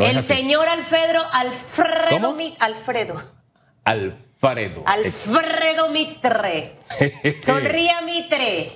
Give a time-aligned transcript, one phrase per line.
[0.00, 3.22] el señor Alfredo, Alfredo, Alfredo.
[3.84, 4.82] Alfredo.
[4.86, 6.76] Alfredo Mitre.
[7.42, 8.72] Sonría Mitre.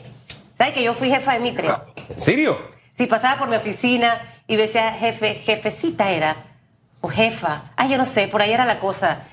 [0.57, 1.69] ¿Sabes que yo fui jefa de Mitre?
[2.09, 2.59] ¿En serio?
[2.93, 6.37] Sí, pasaba por mi oficina y decía jefe, jefecita era,
[7.01, 7.73] o jefa.
[7.77, 9.25] Ay, yo no sé, por ahí era la cosa.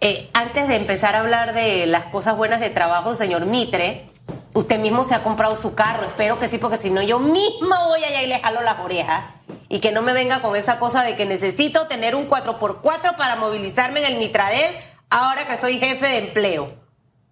[0.00, 4.06] Eh, antes de empezar a hablar de las cosas buenas de trabajo, señor Mitre,
[4.54, 6.04] usted mismo se ha comprado su carro.
[6.06, 9.24] Espero que sí, porque si no, yo misma voy allá y le jalo las orejas.
[9.68, 13.36] Y que no me venga con esa cosa de que necesito tener un 4x4 para
[13.36, 14.74] movilizarme en el Mitradel
[15.10, 16.74] ahora que soy jefe de empleo.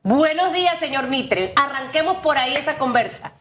[0.02, 1.52] Buenos días, señor Mitre.
[1.56, 3.34] Arranquemos por ahí esa conversa.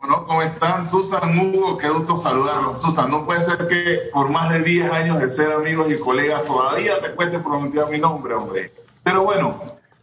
[0.00, 0.84] Bueno, ¿cómo están?
[0.84, 2.80] Susan, Hugo, qué gusto saludarlos.
[2.80, 6.44] Susan, no puede ser que por más de 10 años de ser amigos y colegas
[6.44, 8.72] todavía te cueste pronunciar mi nombre, hombre.
[9.04, 9.62] Pero bueno,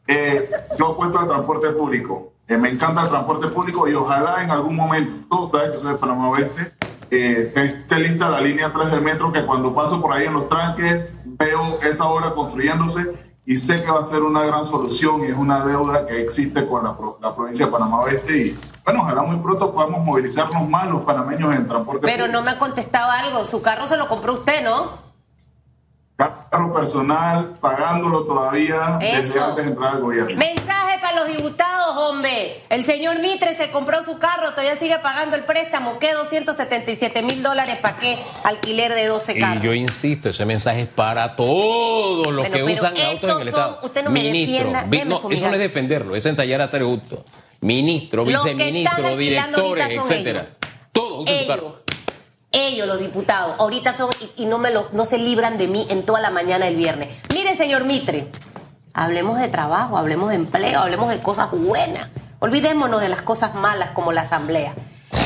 [0.09, 2.34] eh, yo cuento el transporte público.
[2.48, 5.99] Eh, me encanta el transporte público y ojalá en algún momento, sabes que soy de
[5.99, 6.73] Panamá Oeste,
[7.12, 10.49] eh, esté lista la línea 3 del metro, que cuando paso por ahí en los
[10.49, 15.27] tranques veo esa obra construyéndose y sé que va a ser una gran solución y
[15.27, 19.21] es una deuda que existe con la, la provincia de Panamá Oeste y bueno, ojalá
[19.21, 23.46] muy pronto podamos movilizarnos más los panameños en transporte Pero no me ha contestado algo,
[23.46, 25.09] su carro se lo compró usted, ¿no?
[26.20, 30.35] Carro personal, pagándolo todavía desde antes de entrar al gobierno.
[30.35, 32.62] Mensaje para los diputados, hombre.
[32.70, 35.97] El señor Mitre se compró su carro, todavía sigue pagando el préstamo.
[35.97, 39.63] ¿Qué 277 mil dólares para qué alquiler de 12 carros?
[39.63, 43.79] Y yo insisto, ese mensaje es para todos los que usan autos en el Estado.
[43.81, 44.85] Usted no me defienda.
[45.05, 47.23] no, eso no es defenderlo, es ensayar a ser justo.
[47.62, 50.49] Ministro, viceministro, directores, etcétera.
[50.91, 51.79] Todos usan su carro
[52.52, 56.20] ellos, los diputados, ahorita son y, no, me no se libran de mí en toda
[56.20, 57.10] la mañana del viernes.
[57.34, 58.28] Mire, señor Mitre,
[58.94, 62.08] hablemos de trabajo, hablemos de empleo, hablemos de cosas buenas.
[62.40, 64.74] Olvidémonos de las cosas malas como la asamblea.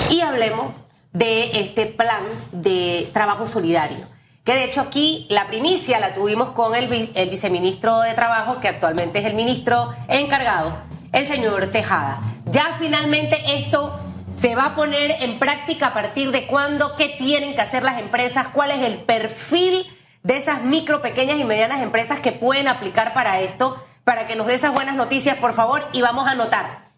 [0.09, 0.73] Y hablemos
[1.13, 4.07] de este plan de trabajo solidario.
[4.43, 8.67] Que de hecho aquí la primicia la tuvimos con el, el viceministro de Trabajo, que
[8.67, 10.75] actualmente es el ministro encargado,
[11.13, 12.19] el señor Tejada.
[12.47, 13.97] Ya finalmente esto
[14.33, 16.95] ¿Se va a poner en práctica a partir de cuándo?
[16.97, 18.47] ¿Qué tienen que hacer las empresas?
[18.51, 19.85] ¿Cuál es el perfil
[20.23, 23.77] de esas micro, pequeñas y medianas empresas que pueden aplicar para esto?
[24.03, 26.91] Para que nos dé esas buenas noticias, por favor, y vamos a anotar.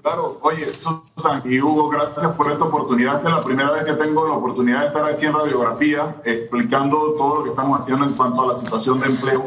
[0.00, 3.16] Claro, oye, Susan y Hugo, gracias por esta oportunidad.
[3.16, 7.14] Esta es la primera vez que tengo la oportunidad de estar aquí en Radiografía explicando
[7.14, 9.42] todo lo que estamos haciendo en cuanto a la situación de empleo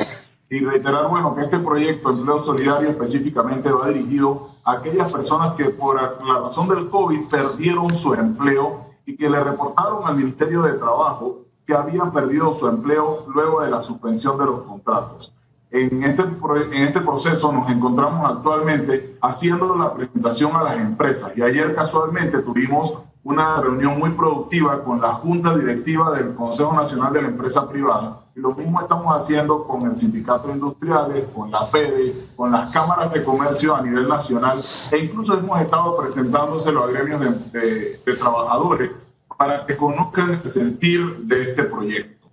[0.49, 5.65] y reiterar, bueno, que este proyecto Empleo Solidario específicamente va dirigido a aquellas personas que
[5.65, 10.73] por la razón del COVID perdieron su empleo y que le reportaron al Ministerio de
[10.73, 15.33] Trabajo que habían perdido su empleo luego de la suspensión de los contratos.
[15.71, 21.43] En este, en este proceso nos encontramos actualmente haciendo la presentación a las empresas y
[21.43, 27.21] ayer casualmente tuvimos una reunión muy productiva con la Junta Directiva del Consejo Nacional de
[27.21, 28.21] la Empresa Privada.
[28.39, 33.11] Lo mismo estamos haciendo con el Sindicato de Industriales, con la FEDE, con las cámaras
[33.11, 34.59] de comercio a nivel nacional
[34.91, 38.91] e incluso hemos estado presentándoselo a gremios de, de trabajadores
[39.37, 42.27] para que conozcan el sentir de este proyecto.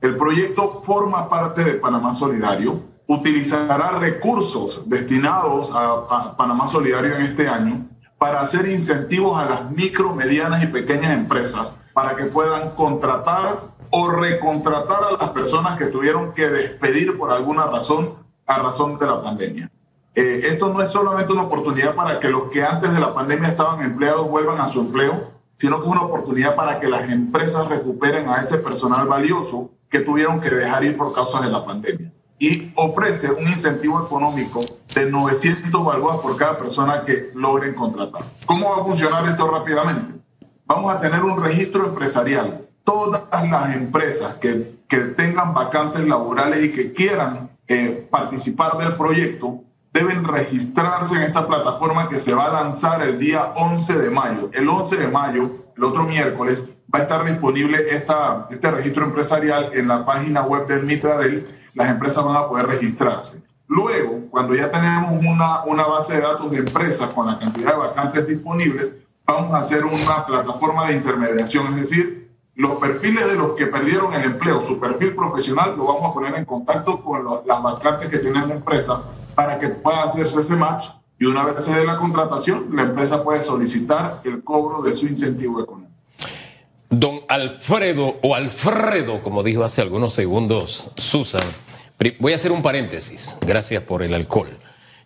[0.00, 7.48] El proyecto forma parte de Panamá Solidario, utilizará recursos destinados a, Panamá Solidario en este
[7.48, 7.86] año
[8.18, 14.10] para hacer incentivos a las micro, medianas y pequeñas empresas para que puedan contratar o
[14.10, 18.14] recontratar a las personas que tuvieron que despedir por alguna razón
[18.46, 19.70] a razón de la pandemia.
[20.14, 23.48] Eh, esto no es solamente una oportunidad para que los que antes de la pandemia
[23.48, 27.68] estaban empleados vuelvan a su empleo, sino que es una oportunidad para que las empresas
[27.68, 32.12] recuperen a ese personal valioso que tuvieron que dejar ir por causa de la pandemia
[32.38, 34.64] y ofrece un incentivo económico
[34.94, 38.24] de 900 balboas por cada persona que logren contratar.
[38.46, 40.14] ¿Cómo va a funcionar esto rápidamente?
[40.66, 42.66] Vamos a tener un registro empresarial.
[42.84, 49.62] Todas las empresas que, que tengan vacantes laborales y que quieran eh, participar del proyecto
[49.92, 54.50] deben registrarse en esta plataforma que se va a lanzar el día 11 de mayo.
[54.52, 59.68] El 11 de mayo, el otro miércoles, va a estar disponible esta, este registro empresarial
[59.72, 63.42] en la página web del Mitradel las empresas van a poder registrarse.
[63.66, 67.78] Luego, cuando ya tenemos una, una base de datos de empresas con la cantidad de
[67.78, 72.21] vacantes disponibles, vamos a hacer una plataforma de intermediación, es decir,
[72.54, 76.34] los perfiles de los que perdieron el empleo, su perfil profesional, lo vamos a poner
[76.34, 79.02] en contacto con las vacantes que tiene la empresa
[79.34, 80.88] para que pueda hacerse ese match
[81.18, 85.06] y una vez se dé la contratación, la empresa puede solicitar el cobro de su
[85.06, 85.92] incentivo económico.
[86.90, 91.40] Don Alfredo o Alfredo, como dijo hace algunos segundos Susan,
[92.18, 94.48] voy a hacer un paréntesis, gracias por el alcohol,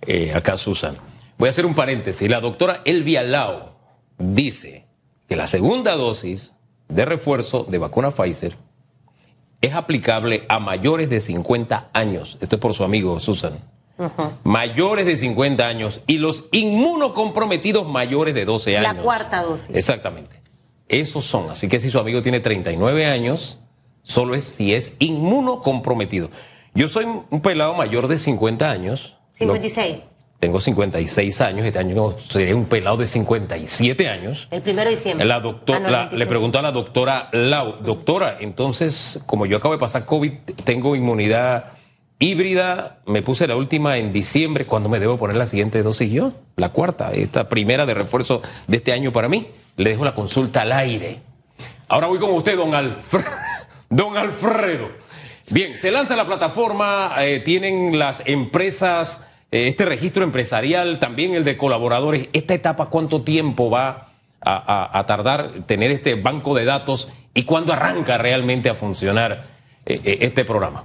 [0.02, 0.96] eh, acá Susan.
[1.38, 2.28] Voy a hacer un paréntesis.
[2.28, 3.74] La doctora Elvia Lau
[4.18, 4.86] dice
[5.28, 6.55] que la segunda dosis
[6.88, 8.56] de refuerzo de vacuna Pfizer
[9.60, 12.38] es aplicable a mayores de 50 años.
[12.40, 13.58] Esto es por su amigo Susan.
[14.44, 18.96] Mayores de 50 años y los inmunocomprometidos mayores de 12 años.
[18.96, 19.74] La cuarta dosis.
[19.74, 20.42] Exactamente.
[20.88, 21.50] Esos son.
[21.50, 23.58] Así que si su amigo tiene 39 años,
[24.02, 26.30] solo es si es inmunocomprometido.
[26.74, 29.16] Yo soy un pelado mayor de 50 años.
[29.32, 30.00] 56.
[30.38, 34.48] Tengo 56 años, este año seré un pelado de 57 años.
[34.50, 35.26] El primero de diciembre.
[35.26, 39.72] La doctora, Ah, no, le preguntó a la doctora Lau, doctora, entonces, como yo acabo
[39.72, 40.32] de pasar COVID,
[40.64, 41.72] tengo inmunidad
[42.18, 46.32] híbrida, me puse la última en diciembre, ¿cuándo me debo poner la siguiente dosis yo?
[46.56, 49.48] La cuarta, esta primera de refuerzo de este año para mí.
[49.76, 51.20] Le dejo la consulta al aire.
[51.88, 53.26] Ahora voy con usted, don Alfredo.
[53.88, 54.88] Don Alfredo.
[55.50, 59.20] Bien, se lanza la plataforma, eh, tienen las empresas,
[59.50, 62.28] este registro empresarial, también el de colaboradores.
[62.32, 64.08] ¿Esta etapa cuánto tiempo va
[64.40, 69.46] a, a- a tardar tener este banco de datos y cuándo arranca realmente a funcionar
[69.86, 70.84] eh, eh, este programa?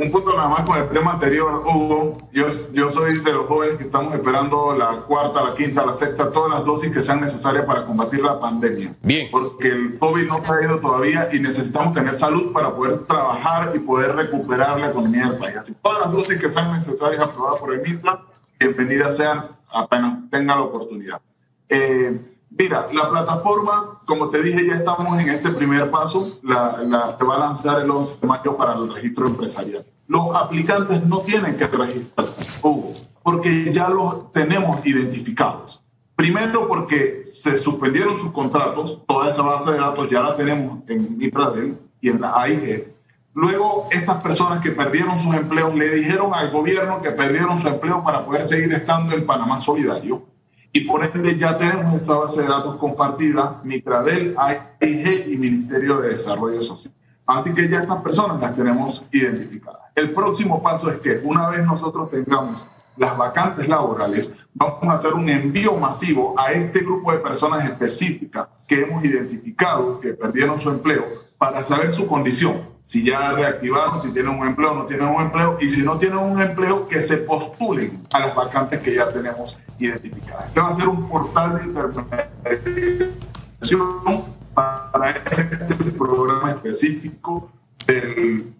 [0.00, 2.14] Un punto nada más con el tema anterior, Hugo.
[2.32, 6.32] Yo, yo soy de los jóvenes que estamos esperando la cuarta, la quinta, la sexta,
[6.32, 8.96] todas las dosis que sean necesarias para combatir la pandemia.
[9.02, 9.28] Bien.
[9.30, 13.72] Porque el COVID no se ha ido todavía y necesitamos tener salud para poder trabajar
[13.74, 15.58] y poder recuperar la economía del país.
[15.58, 18.22] Así todas las dosis que sean necesarias aprobadas por el MINSA,
[18.58, 21.20] bienvenidas sean apenas tenga la oportunidad.
[21.68, 22.18] Eh,
[22.50, 26.26] mira, la plataforma, como te dije, ya estamos en este primer paso.
[26.42, 29.84] La, la- te va a lanzar el 11 de mayo para el registro empresarial.
[30.08, 32.90] Los aplicantes no tienen que registrarse, Hugo,
[33.22, 35.82] porque ya los tenemos identificados.
[36.16, 41.16] Primero porque se suspendieron sus contratos, toda esa base de datos ya la tenemos en
[41.16, 42.92] Mitradel y en la AIG.
[43.32, 48.02] Luego, estas personas que perdieron sus empleos le dijeron al gobierno que perdieron su empleo
[48.02, 50.24] para poder seguir estando en Panamá Solidario.
[50.72, 56.10] Y por ende ya tenemos esta base de datos compartida, Mitradel, AIG y Ministerio de
[56.10, 56.94] Desarrollo Social.
[57.26, 59.82] Así que ya estas personas las tenemos identificadas.
[59.94, 62.64] El próximo paso es que una vez nosotros tengamos
[62.96, 68.48] las vacantes laborales, vamos a hacer un envío masivo a este grupo de personas específicas
[68.66, 71.04] que hemos identificado que perdieron su empleo
[71.38, 75.56] para saber su condición, si ya reactivaron, si tienen un empleo no tienen un empleo,
[75.60, 79.56] y si no tienen un empleo, que se postulen a las vacantes que ya tenemos
[79.78, 80.46] identificadas.
[80.48, 87.52] Este va a ser un portal de intermediación para este programa específico
[87.86, 88.52] del,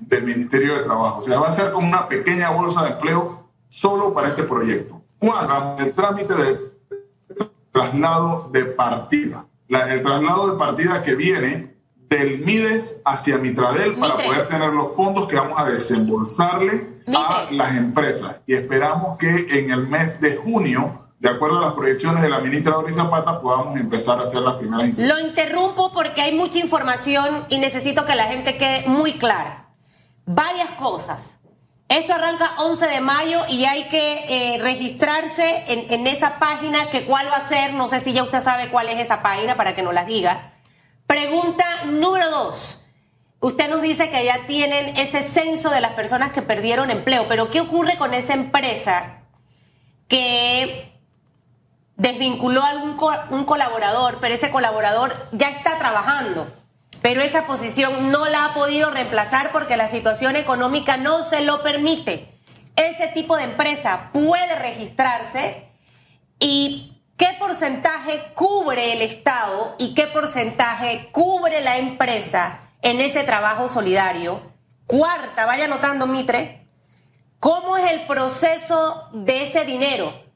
[0.00, 1.20] del Ministerio de Trabajo.
[1.20, 5.00] O sea, va a ser como una pequeña bolsa de empleo solo para este proyecto.
[5.20, 6.58] Cuando el trámite de
[7.70, 11.75] traslado de partida, la- el traslado de partida que viene
[12.08, 14.28] del MIDES hacia Mitradel para Mitre.
[14.28, 18.42] poder tener los fondos que vamos a desembolsarle a las empresas.
[18.46, 22.40] Y esperamos que en el mes de junio, de acuerdo a las proyecciones de la
[22.40, 25.22] ministra Doris Zapata, podamos empezar a hacer las primeras inscripciones.
[25.22, 29.68] Lo interrumpo porque hay mucha información y necesito que la gente quede muy clara.
[30.26, 31.36] Varias cosas.
[31.88, 37.04] Esto arranca 11 de mayo y hay que eh, registrarse en, en esa página, que
[37.04, 39.76] cuál va a ser, no sé si ya usted sabe cuál es esa página para
[39.76, 40.52] que nos la diga.
[41.06, 42.82] Pregunta número dos.
[43.40, 47.50] Usted nos dice que ya tienen ese censo de las personas que perdieron empleo, pero
[47.50, 49.22] ¿qué ocurre con esa empresa
[50.08, 50.92] que
[51.96, 52.96] desvinculó a algún
[53.30, 56.52] un colaborador, pero ese colaborador ya está trabajando,
[57.02, 61.62] pero esa posición no la ha podido reemplazar porque la situación económica no se lo
[61.62, 62.32] permite.
[62.76, 65.68] Ese tipo de empresa puede registrarse
[66.38, 73.68] y qué porcentaje cubre el Estado y qué porcentaje cubre la empresa en ese trabajo
[73.68, 74.40] solidario.
[74.86, 76.66] Cuarta, vaya anotando Mitre,
[77.40, 80.26] ¿cómo es el proceso de ese dinero?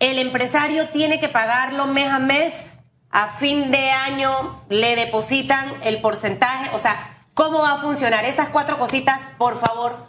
[0.00, 2.76] el empresario tiene que pagarlo mes a mes,
[3.10, 8.24] a fin de año le depositan el porcentaje, o sea, ¿cómo va a funcionar?
[8.24, 10.08] Esas cuatro cositas, por favor.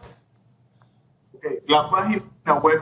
[1.68, 2.24] La página
[2.62, 2.80] web,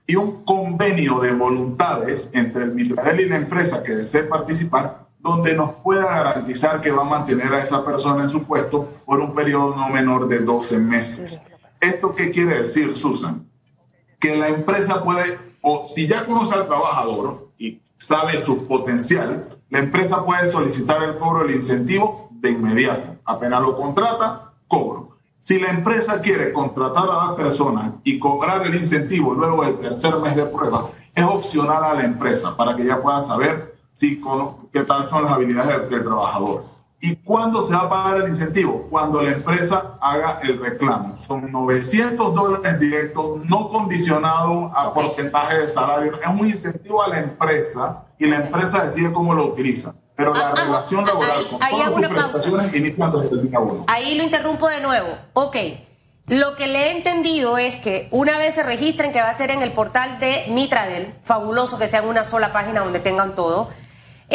[0.06, 5.56] y un convenio de voluntades entre el Mitradel y la empresa que desee participar donde
[5.56, 9.34] nos pueda garantizar que va a mantener a esa persona en su puesto por un
[9.34, 11.42] periodo no menor de 12 meses.
[11.82, 13.50] ¿Esto qué quiere decir, Susan?
[14.20, 17.43] Que la empresa puede, o si ya conoce al trabajador
[18.04, 23.16] sabe su potencial, la empresa puede solicitar el cobro del incentivo de inmediato.
[23.24, 25.18] Apenas lo contrata, cobro.
[25.40, 30.16] Si la empresa quiere contratar a la persona y cobrar el incentivo luego del tercer
[30.18, 34.22] mes de prueba, es opcional a la empresa para que ella pueda saber sí,
[34.72, 36.66] qué tal son las habilidades del, trabajador.
[37.06, 38.88] ¿Y cuándo se va a pagar el incentivo?
[38.90, 41.18] Cuando la empresa haga el reclamo.
[41.18, 46.18] Son 900 dólares directos, no condicionado a porcentaje de salario.
[46.18, 49.94] Es un incentivo a la empresa y la empresa decide cómo lo utiliza.
[50.16, 53.84] Pero la ah, ah, relación laboral con todas las prestaciones inicia desde el día uno.
[53.88, 55.10] Ahí lo interrumpo de nuevo.
[55.34, 55.58] Ok.
[56.28, 59.52] Lo que le he entendido es que una vez se registren, que va a ser
[59.52, 63.68] en el portal de Mitradel, fabuloso que sea en una sola página donde tengan todo,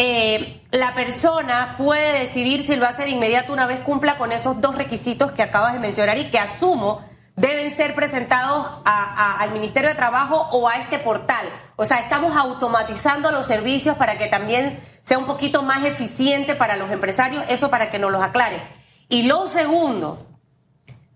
[0.00, 4.61] eh, la persona puede decidir si lo hace de inmediato una vez cumpla con esos
[4.61, 7.00] dos requisitos que acabas de mencionar y que asumo
[7.35, 11.45] deben ser presentados al Ministerio de Trabajo o a este portal.
[11.75, 16.76] O sea, estamos automatizando los servicios para que también sea un poquito más eficiente para
[16.76, 18.62] los empresarios, eso para que nos los aclare.
[19.09, 20.28] Y lo segundo,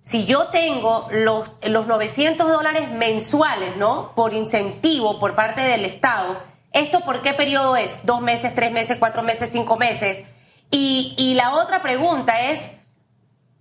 [0.00, 4.12] si yo tengo los, los 900 dólares mensuales, ¿no?
[4.16, 8.00] Por incentivo por parte del Estado, ¿Esto por qué periodo es?
[8.04, 10.24] ¿Dos meses, tres meses, cuatro meses, cinco meses?
[10.70, 12.68] Y, la otra pregunta es,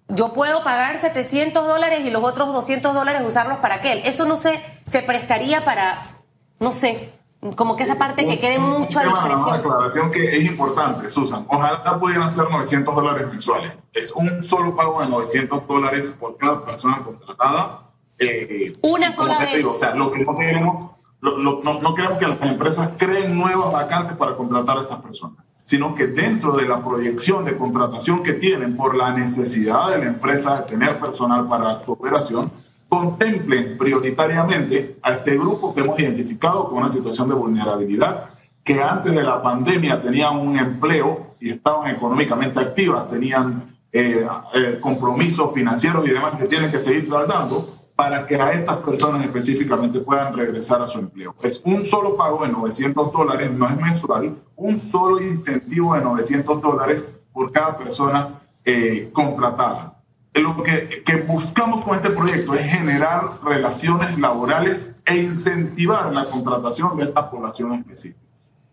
[0.07, 4.01] yo puedo pagar 700 dólares y los otros 200 dólares usarlos para qué?
[4.05, 6.21] Eso no se, se prestaría para,
[6.59, 7.11] no sé,
[7.57, 9.41] como que esa parte que quede mucho a discreción.
[9.41, 11.45] Una aclaración que es importante, Susan.
[11.49, 13.73] Ojalá pudieran ser 900 dólares mensuales.
[13.91, 17.81] Es un solo pago de 900 dólares por cada persona contratada.
[18.19, 19.65] Eh, una sola vez.
[19.65, 20.91] o sea, lo que no queremos
[21.21, 26.07] no, queremos que las empresas creen nuevas vacantes para contratar a estas personas, sino que
[26.07, 30.63] dentro de la proyección de contratación que tienen por la necesidad de la empresa de
[30.63, 32.51] tener personal para su operación,
[32.89, 38.31] contemplen prioritariamente a este grupo que hemos identificado con una situación de vulnerabilidad,
[38.63, 44.79] que antes de la pandemia tenían un empleo y estaban económicamente activas, tenían eh, eh,
[44.81, 49.99] compromisos financieros y demás que tienen que seguir saldando para que a estas personas específicamente
[49.99, 51.35] puedan regresar a su empleo.
[51.41, 56.61] Es un solo pago de 900 dólares, no es mensual, un solo incentivo de 900
[56.61, 60.01] dólares por cada persona eh, contratada.
[60.33, 66.95] Lo que, que, buscamos con este proyecto es generar relaciones laborales e incentivar la contratación
[66.97, 68.19] de esta población específica.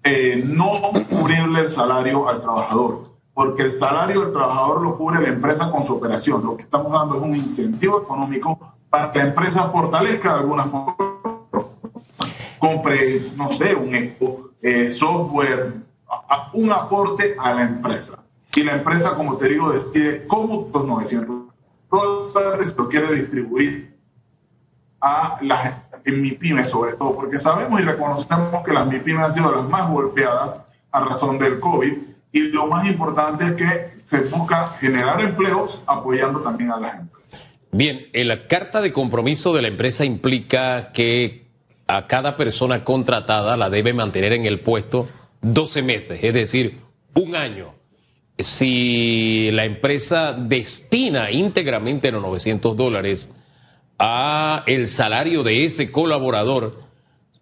[0.04, 0.70] Eh, no
[1.10, 5.82] cubrirle el salario al trabajador, porque el salario del trabajador lo cubre la empresa con
[5.82, 6.44] su operación.
[6.44, 8.58] Lo que estamos dando es un incentivo económico
[8.90, 10.96] para que la empresa fortalezca de alguna forma.
[12.58, 13.94] Compre, no sé, un
[14.62, 15.74] eh, software,
[16.52, 18.24] un aporte a la empresa.
[18.54, 21.54] Y la empresa, como te digo, decide cómo los 900
[21.90, 23.96] dólares lo quiere distribuir
[25.00, 29.68] a las MIPIMES sobre todo, porque sabemos y reconocemos que las MIPIMES han sido las
[29.68, 31.92] más golpeadas a razón del COVID
[32.32, 37.17] y lo más importante es que se busca generar empleos apoyando también a las empresas.
[37.70, 41.46] Bien, en la carta de compromiso de la empresa implica que
[41.86, 45.08] a cada persona contratada la debe mantener en el puesto
[45.42, 46.80] 12 meses, es decir,
[47.14, 47.74] un año.
[48.38, 53.28] Si la empresa destina íntegramente los 900 dólares
[53.98, 56.84] a el salario de ese colaborador,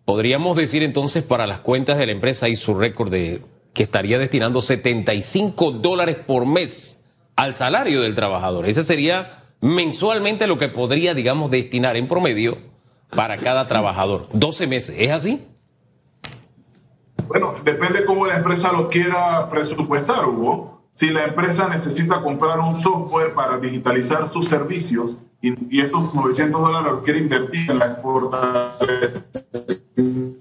[0.04, 3.42] podríamos decir entonces para las cuentas de la empresa y su récord de
[3.75, 7.04] que estaría destinando 75 dólares por mes
[7.37, 8.66] al salario del trabajador.
[8.66, 12.58] Ese sería mensualmente lo que podría, digamos, destinar en promedio
[13.11, 14.28] para cada trabajador.
[14.32, 15.46] 12 meses, ¿es así?
[17.26, 20.82] Bueno, depende cómo la empresa lo quiera presupuestar, Hugo.
[20.92, 26.92] Si la empresa necesita comprar un software para digitalizar sus servicios y, esos 900 dólares
[26.92, 28.76] los quiere invertir en la exportación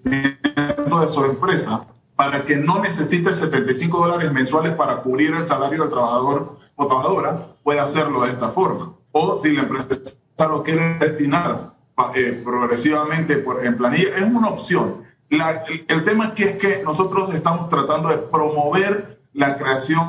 [0.03, 5.89] de su empresa, para que no necesite 75 dólares mensuales para cubrir el salario del
[5.89, 11.74] trabajador o trabajadora, puede hacerlo de esta forma o si la empresa lo quiere destinar
[12.15, 15.05] eh, progresivamente por, en planilla, es una opción.
[15.29, 20.05] el, tema aquí es que nosotros estamos tratando de promover la creación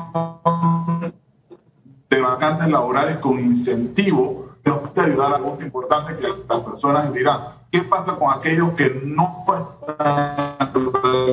[2.09, 7.39] de vacantes laborales con incentivo nos puede ayudar a algo importante que las personas dirán,
[7.71, 9.45] ¿qué pasa con aquellos que no
[9.87, 10.73] están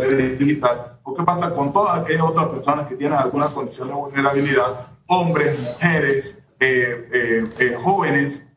[0.08, 0.98] en digital?
[1.02, 4.86] ¿O qué pasa con todas aquellas otras personas que tienen alguna condición de vulnerabilidad?
[5.08, 8.50] Hombres, mujeres, eh, eh, eh, jóvenes.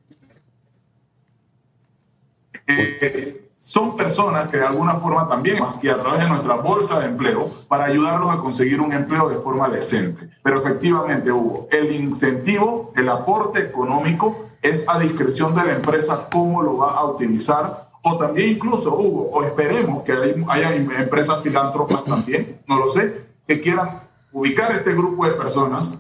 [3.57, 7.49] son personas que de alguna forma también, y a través de nuestra bolsa de empleo,
[7.67, 10.29] para ayudarlos a conseguir un empleo de forma decente.
[10.43, 16.61] Pero efectivamente, Hugo, el incentivo, el aporte económico es a discreción de la empresa cómo
[16.61, 17.89] lo va a utilizar.
[18.03, 20.13] O también incluso, Hugo, o esperemos que
[20.47, 24.01] haya empresas filántropas también, no lo sé, que quieran
[24.31, 25.97] ubicar este grupo de personas,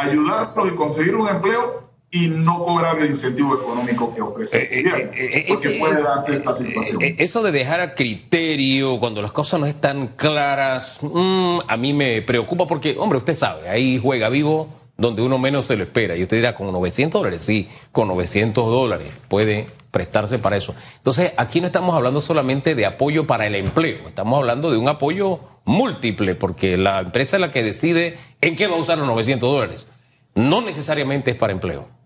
[0.00, 4.90] ayudarlos y conseguir un empleo y no cobrar el incentivo económico que ofrece el eh,
[4.90, 7.02] gobierno, eh, eh, porque puede darse esta situación.
[7.18, 12.22] Eso de dejar a criterio cuando las cosas no están claras, mm, a mí me
[12.22, 16.16] preocupa porque, hombre, usted sabe, ahí juega vivo donde uno menos se lo espera.
[16.16, 20.74] Y usted dirá, con 900 dólares, sí, con 900 dólares puede prestarse para eso.
[20.98, 24.88] Entonces, aquí no estamos hablando solamente de apoyo para el empleo, estamos hablando de un
[24.88, 29.06] apoyo múltiple, porque la empresa es la que decide en qué va a usar los
[29.06, 29.86] 900 dólares.
[30.34, 31.98] No necesariamente es para empleo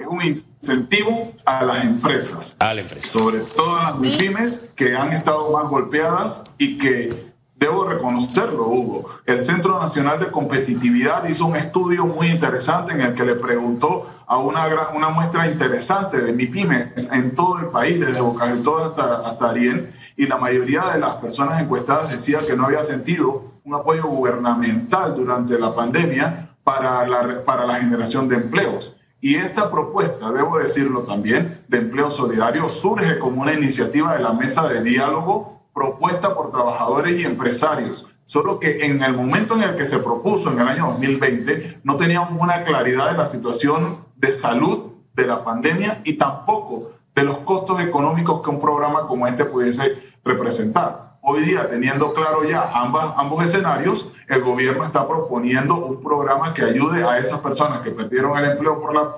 [0.00, 2.56] es un incentivo a las empresas.
[2.58, 3.06] A la empresa.
[3.06, 7.30] Sobre todo a las pymes que han estado más golpeadas y que,
[7.60, 13.14] debo reconocerlo, Hugo, el Centro Nacional de Competitividad hizo un estudio muy interesante en el
[13.14, 18.46] que le preguntó a una, muestra interesante de MIPIMES en todo el país, desde Boca
[18.46, 22.64] del Todo hasta, hasta Ariel, y la mayoría de las personas encuestadas decía que no
[22.64, 28.96] había sentido un apoyo gubernamental durante la pandemia para la, para la generación de empleos.
[29.20, 34.32] Y esta propuesta, debo decirlo también, de empleo solidario surge como una iniciativa de la
[34.32, 38.08] mesa de diálogo propuesta por trabajadores y empresarios.
[38.26, 41.96] Solo que en el momento en el que se propuso, en el año 2020, no
[41.96, 47.38] teníamos una claridad de la situación de salud de la pandemia y tampoco de los
[47.38, 51.18] costos económicos que un programa como este pudiese representar.
[51.22, 56.62] Hoy día, teniendo claro ya ambas, ambos escenarios, el gobierno está proponiendo un programa que
[56.62, 59.16] ayude a esas personas que perdieron el empleo por la,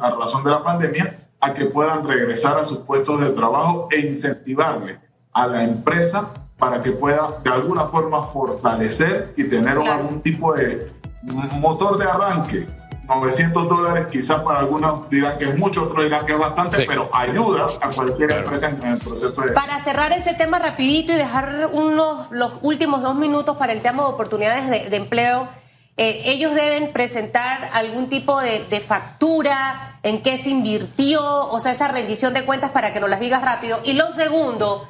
[0.00, 3.98] a razón de la pandemia a que puedan regresar a sus puestos de trabajo e
[3.98, 5.00] incentivarle
[5.32, 10.90] a la empresa para que pueda de alguna forma fortalecer y tener algún tipo de
[11.22, 12.68] motor de arranque.
[13.08, 17.10] 900 dólares quizás para algunos dirán que es mucho, otros dirán que es bastante, pero
[17.12, 19.52] ayuda a cualquier empresa en el proceso de...
[19.52, 24.04] Para cerrar ese tema rapidito y dejar unos, los últimos dos minutos para el tema
[24.04, 25.48] de oportunidades de, empleo,
[25.96, 31.72] eh, ellos deben presentar algún tipo de, de, factura, en qué se invirtió, o sea,
[31.72, 33.80] esa rendición de cuentas para que nos las digas rápido.
[33.84, 34.88] Y lo segundo,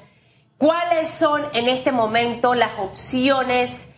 [0.62, 3.88] ¿cuáles son en este momento las opciones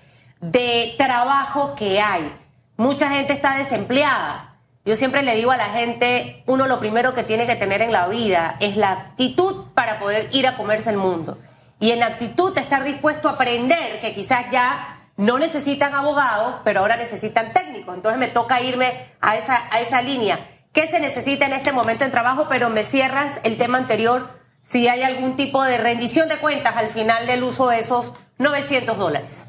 [0.41, 2.35] de trabajo que hay?
[2.79, 4.57] Mucha gente está desempleada.
[4.87, 7.93] Yo siempre le digo a la gente, uno lo primero que tiene que tener en
[7.93, 11.39] la vida es la actitud para poder ir a comerse el mundo.
[11.81, 16.97] Y en actitud estar dispuesto a aprender, que quizás ya no necesitan abogados, pero ahora
[16.97, 17.95] necesitan técnicos.
[17.95, 20.49] Entonces me toca irme a esa, a esa línea.
[20.73, 22.47] ¿Qué se necesita en este momento en trabajo?
[22.49, 24.31] Pero me cierras el tema anterior,
[24.65, 28.97] si hay algún tipo de rendición de cuentas al final del uso de esos 900
[28.97, 29.47] dólares.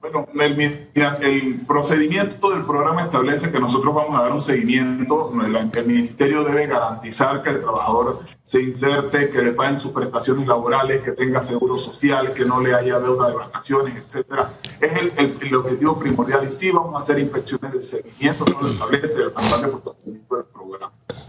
[0.00, 5.32] Bueno, el, procedimiento del programa establece que nosotros vamos a dar un seguimiento.
[5.74, 11.02] El, ministerio debe garantizar que el trabajador se inserte, que le paguen sus prestaciones laborales,
[11.02, 14.52] que tenga seguro social, que no le haya deuda de vacaciones, etcétera.
[14.80, 19.18] Es el, objetivo primordial y sí vamos a hacer inspecciones de seguimiento, como lo establece
[19.22, 19.96] el del.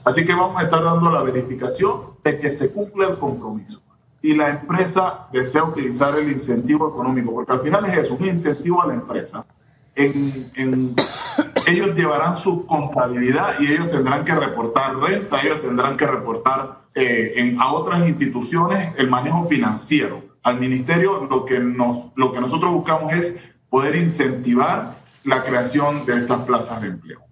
[0.07, 3.81] Así que vamos a estar dando la verificación de que se cumpla el compromiso
[4.21, 8.81] y la empresa desea utilizar el incentivo económico, porque al final es eso, un incentivo
[8.81, 9.45] a la empresa.
[9.95, 10.95] En,
[11.67, 17.57] ellos llevarán su contabilidad y ellos tendrán que reportar renta, ellos tendrán que reportar eh,
[17.59, 20.23] a otras instituciones el manejo financiero.
[20.41, 23.37] Al ministerio lo que, lo que nosotros buscamos es
[23.69, 27.26] poder incentivar la creación de estas plazas de empleo.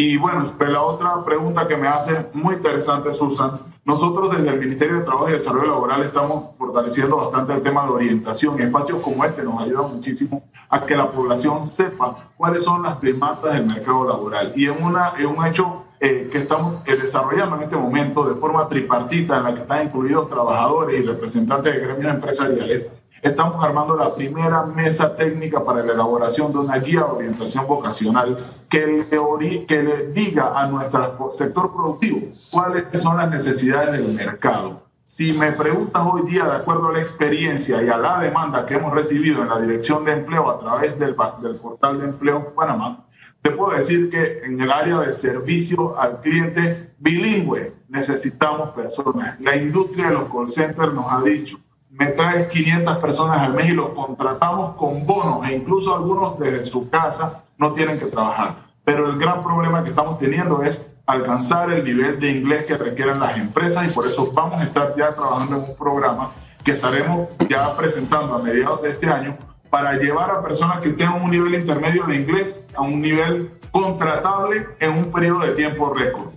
[0.00, 4.98] Y bueno, la otra pregunta que me hace muy interesante, Susan, nosotros desde el Ministerio
[4.98, 9.24] de Trabajo y Desarrollo Laboral estamos fortaleciendo bastante el tema de orientación y espacios como
[9.24, 14.04] este nos ayudan muchísimo a que la población sepa cuáles son las demandas del mercado
[14.04, 14.52] laboral.
[14.54, 18.68] Y en, una, en un hecho eh, que estamos desarrollando en este momento de forma
[18.68, 22.88] tripartita en la que están incluidos trabajadores y representantes de gremios empresariales,
[23.22, 28.62] Estamos armando la primera mesa técnica para la elaboración de una guía de orientación vocacional
[28.68, 34.82] que le, diga a nuestro sector productivo cuáles son las necesidades del mercado.
[35.04, 38.74] Si me preguntas hoy día, de acuerdo a la experiencia y a la demanda que
[38.74, 43.04] hemos recibido en la Dirección de Empleo a través del, del portal de Empleo Panamá,
[43.42, 49.40] Te puedo decir que en el área de servicio al cliente bilingüe necesitamos personas.
[49.40, 51.58] La industria de los call centers nos ha dicho,
[51.98, 56.62] me traes 500 personas al mes y los contratamos con bonos e incluso algunos desde
[56.62, 58.56] su casa no tienen que trabajar.
[58.84, 63.18] Pero el gran problema que estamos teniendo es alcanzar el nivel de inglés que requieren
[63.18, 66.30] las empresas y por eso vamos a estar ya trabajando en un programa
[66.62, 69.36] que estaremos ya presentando a mediados de este año
[69.68, 74.68] para llevar a personas que tengan un nivel intermedio de inglés a un nivel contratable
[74.78, 76.28] en un periodo de tiempo récord.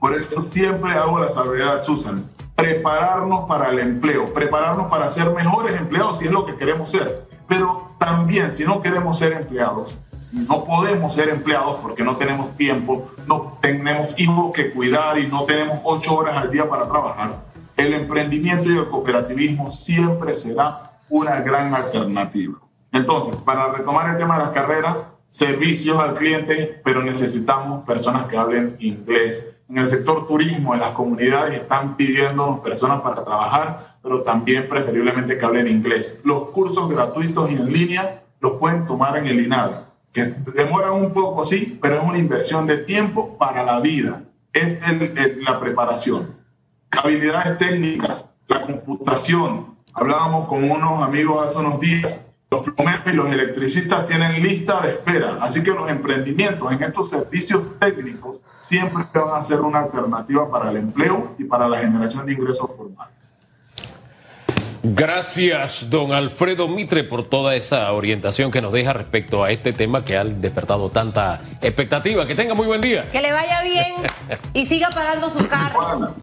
[0.00, 5.76] Por eso siempre hago la salvedad, Susan, prepararnos para el empleo, prepararnos para ser mejores
[5.76, 7.26] empleados si es lo que queremos ser.
[7.48, 10.00] Pero también si no queremos ser empleados,
[10.32, 15.44] no podemos ser empleados porque no tenemos tiempo, no tenemos hijos que cuidar y no
[15.44, 17.42] tenemos ocho horas al día para trabajar,
[17.76, 22.58] el emprendimiento y el cooperativismo siempre será una gran alternativa.
[22.92, 28.36] Entonces, para retomar el tema de las carreras, servicios al cliente, pero necesitamos personas que
[28.36, 29.51] hablen inglés.
[29.68, 35.38] En el sector turismo, en las comunidades están pidiendo personas para trabajar, pero también preferiblemente
[35.38, 36.20] que hablen inglés.
[36.24, 39.70] Los cursos gratuitos y en línea los pueden tomar en el INAD,
[40.12, 44.22] que demoran un poco, sí, pero es una inversión de tiempo para la vida.
[44.52, 44.82] Es
[45.40, 46.36] la preparación.
[46.90, 49.76] Habilidades técnicas, la computación.
[49.94, 52.20] Hablábamos con unos amigos hace unos días
[52.52, 57.08] los plomeros y los electricistas tienen lista de espera, así que los emprendimientos en estos
[57.08, 62.26] servicios técnicos siempre van a ser una alternativa para el empleo y para la generación
[62.26, 63.14] de ingresos formales.
[64.84, 70.04] Gracias, don Alfredo Mitre, por toda esa orientación que nos deja respecto a este tema
[70.04, 72.26] que ha despertado tanta expectativa.
[72.26, 73.08] Que tenga muy buen día.
[73.10, 73.94] Que le vaya bien
[74.52, 76.16] y siga pagando su carro.